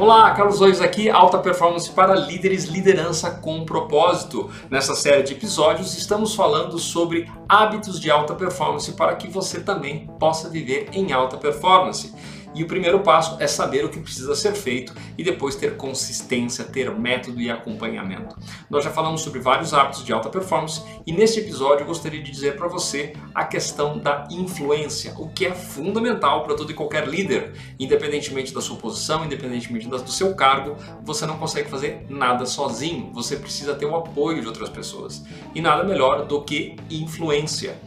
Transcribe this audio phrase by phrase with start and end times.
[0.00, 4.48] Olá, Carlos Oives aqui, alta performance para líderes, liderança com propósito.
[4.70, 10.08] Nessa série de episódios estamos falando sobre hábitos de alta performance para que você também
[10.20, 12.14] possa viver em alta performance.
[12.54, 16.64] E o primeiro passo é saber o que precisa ser feito e depois ter consistência,
[16.64, 18.36] ter método e acompanhamento.
[18.68, 22.30] Nós já falamos sobre vários hábitos de alta performance e neste episódio eu gostaria de
[22.30, 27.06] dizer para você a questão da influência, o que é fundamental para todo e qualquer
[27.06, 33.10] líder, independentemente da sua posição, independentemente do seu cargo, você não consegue fazer nada sozinho,
[33.12, 35.24] você precisa ter o apoio de outras pessoas.
[35.54, 37.78] E nada melhor do que influência.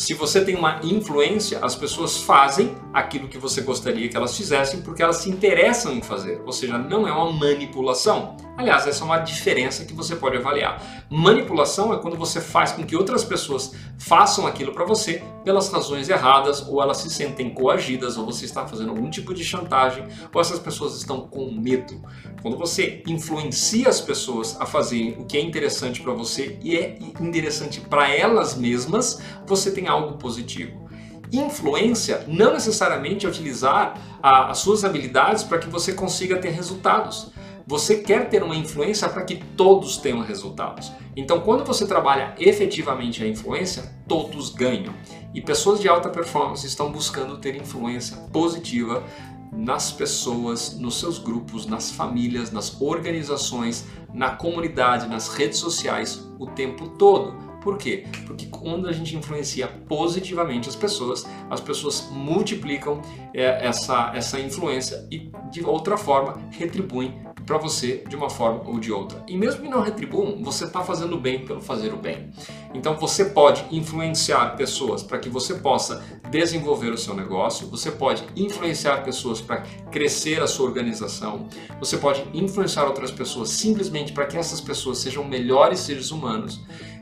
[0.00, 4.80] Se você tem uma influência, as pessoas fazem aquilo que você gostaria que elas fizessem
[4.80, 8.34] porque elas se interessam em fazer, ou seja, não é uma manipulação.
[8.60, 11.06] Aliás, essa é uma diferença que você pode avaliar.
[11.08, 16.10] Manipulação é quando você faz com que outras pessoas façam aquilo para você pelas razões
[16.10, 20.38] erradas, ou elas se sentem coagidas, ou você está fazendo algum tipo de chantagem, ou
[20.42, 22.02] essas pessoas estão com medo.
[22.42, 26.98] Quando você influencia as pessoas a fazerem o que é interessante para você e é
[27.18, 30.86] interessante para elas mesmas, você tem algo positivo.
[31.32, 37.32] Influência não necessariamente é utilizar a, as suas habilidades para que você consiga ter resultados.
[37.70, 40.90] Você quer ter uma influência para que todos tenham resultados.
[41.14, 44.92] Então, quando você trabalha efetivamente a influência, todos ganham.
[45.32, 49.04] E pessoas de alta performance estão buscando ter influência positiva
[49.52, 56.48] nas pessoas, nos seus grupos, nas famílias, nas organizações, na comunidade, nas redes sociais o
[56.48, 58.04] tempo todo por quê?
[58.26, 63.00] Porque quando a gente influencia positivamente as pessoas, as pessoas multiplicam
[63.34, 68.78] é, essa, essa influência e de outra forma retribuem para você de uma forma ou
[68.78, 69.22] de outra.
[69.26, 72.30] E mesmo que não retribuam, você está fazendo bem pelo fazer o bem.
[72.72, 78.24] Então você pode influenciar pessoas para que você possa desenvolver o seu negócio, você pode
[78.36, 81.48] influenciar pessoas para crescer a sua organização,
[81.80, 86.60] você pode influenciar outras pessoas simplesmente para que essas pessoas sejam melhores seres humanos.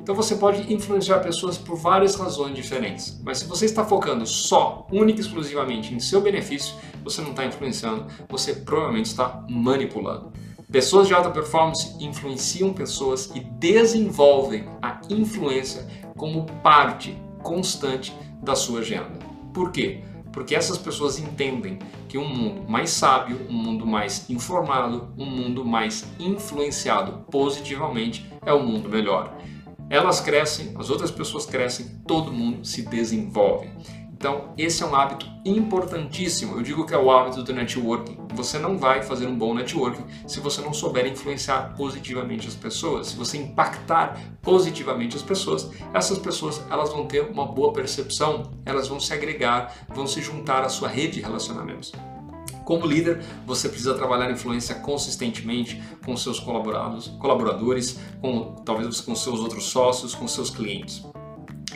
[0.09, 3.21] Então você pode influenciar pessoas por várias razões diferentes.
[3.23, 6.75] Mas se você está focando só, única e exclusivamente em seu benefício,
[7.05, 10.33] você não está influenciando, você provavelmente está manipulando.
[10.73, 15.87] Pessoas de alta performance influenciam pessoas e desenvolvem a influência
[16.17, 19.19] como parte constante da sua agenda.
[19.53, 20.01] Por quê?
[20.33, 25.67] Porque essas pessoas entendem que um mundo mais sábio, um mundo mais informado, um mundo
[25.67, 29.37] mais influenciado positivamente é o um mundo melhor.
[29.91, 33.71] Elas crescem, as outras pessoas crescem, todo mundo se desenvolve.
[34.19, 36.57] Então, esse é um hábito importantíssimo.
[36.57, 38.19] Eu digo que é o hábito do networking.
[38.35, 43.07] Você não vai fazer um bom networking se você não souber influenciar positivamente as pessoas.
[43.07, 48.89] Se você impactar positivamente as pessoas, essas pessoas elas vão ter uma boa percepção, elas
[48.89, 51.93] vão se agregar, vão se juntar à sua rede de relacionamentos.
[52.69, 59.41] Como líder, você precisa trabalhar influência consistentemente com seus colaborados, colaboradores, com talvez com seus
[59.41, 61.03] outros sócios, com seus clientes.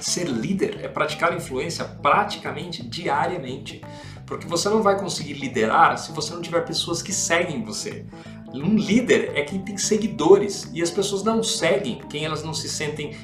[0.02, 3.80] Ser líder é praticar influência praticamente diariamente,
[4.26, 8.04] porque você não vai conseguir liderar se você não tiver pessoas que seguem você.
[8.54, 12.68] Um líder é quem tem seguidores e as pessoas não seguem quem elas não se
[12.68, 13.14] sentem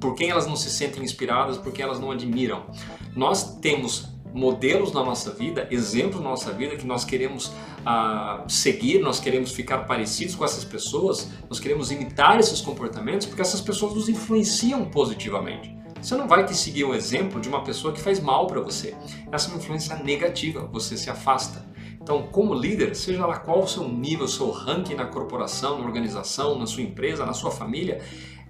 [0.00, 2.66] por quem elas não se sentem inspiradas, por quem elas não admiram.
[3.14, 7.50] Nós temos modelos na nossa vida, exemplos na nossa vida que nós queremos
[7.86, 13.40] ah, seguir, nós queremos ficar parecidos com essas pessoas, nós queremos imitar esses comportamentos porque
[13.40, 15.74] essas pessoas nos influenciam positivamente.
[16.00, 18.94] Você não vai que seguir um exemplo de uma pessoa que faz mal para você.
[19.32, 21.64] Essa é uma influência negativa, você se afasta.
[22.06, 25.84] Então, como líder, seja lá qual o seu nível, o seu ranking na corporação, na
[25.84, 28.00] organização, na sua empresa, na sua família,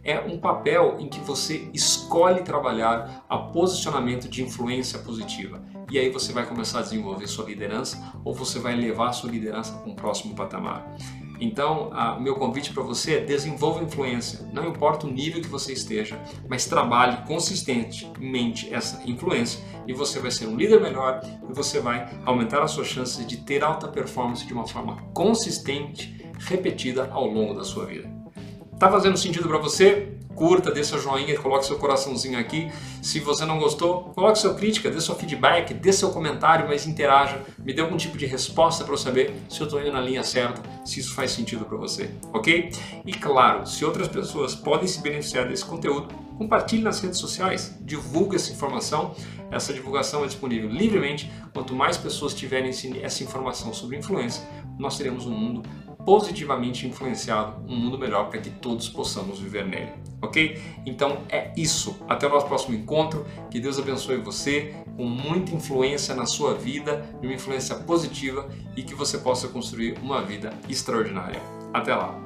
[0.04, 5.64] é um papel em que você escolhe trabalhar a posicionamento de influência positiva.
[5.90, 9.72] E aí você vai começar a desenvolver sua liderança ou você vai levar sua liderança
[9.72, 10.94] para um próximo patamar.
[11.40, 14.48] Então, o meu convite para você é desenvolva influência.
[14.52, 16.18] Não importa o nível que você esteja,
[16.48, 22.08] mas trabalhe consistentemente essa influência e você vai ser um líder melhor e você vai
[22.24, 27.54] aumentar as suas chances de ter alta performance de uma forma consistente, repetida ao longo
[27.54, 28.25] da sua vida.
[28.78, 30.12] Tá fazendo sentido para você?
[30.34, 32.70] Curta, dê seu joinha, coloque seu coraçãozinho aqui.
[33.00, 37.40] Se você não gostou, coloque sua crítica, dê seu feedback, dê seu comentário, mas interaja,
[37.58, 40.22] me dê algum tipo de resposta para eu saber se eu estou indo na linha
[40.22, 42.70] certa, se isso faz sentido para você, ok?
[43.06, 48.36] E claro, se outras pessoas podem se beneficiar desse conteúdo, compartilhe nas redes sociais, divulgue
[48.36, 49.14] essa informação.
[49.50, 51.32] Essa divulgação é disponível livremente.
[51.54, 52.70] Quanto mais pessoas tiverem
[53.02, 54.46] essa informação sobre influência,
[54.78, 55.62] nós teremos um mundo
[56.06, 59.90] positivamente influenciado um mundo melhor para que todos possamos viver nele.
[60.22, 60.62] Ok?
[60.86, 61.98] Então é isso.
[62.08, 63.26] Até o nosso próximo encontro.
[63.50, 68.94] Que Deus abençoe você com muita influência na sua vida, uma influência positiva e que
[68.94, 71.42] você possa construir uma vida extraordinária.
[71.74, 72.16] Até lá!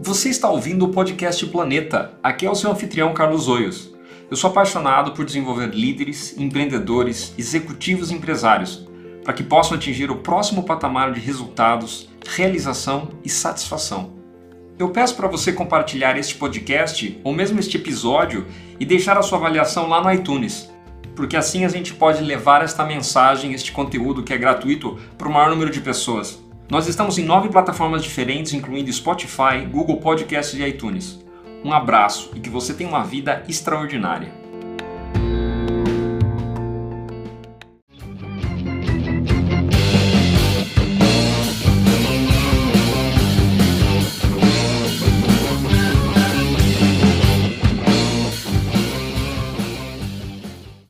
[0.00, 2.12] Você está ouvindo o podcast Planeta.
[2.22, 3.92] Aqui é o seu anfitrião Carlos Oios.
[4.32, 8.88] Eu sou apaixonado por desenvolver líderes, empreendedores, executivos e empresários
[9.22, 14.14] para que possam atingir o próximo patamar de resultados, realização e satisfação.
[14.78, 18.46] Eu peço para você compartilhar este podcast ou mesmo este episódio
[18.80, 20.72] e deixar a sua avaliação lá no iTunes,
[21.14, 25.30] porque assim a gente pode levar esta mensagem, este conteúdo que é gratuito, para o
[25.30, 26.42] maior número de pessoas.
[26.70, 31.22] Nós estamos em nove plataformas diferentes, incluindo Spotify, Google Podcasts e iTunes.
[31.64, 34.41] Um abraço e que você tenha uma vida extraordinária.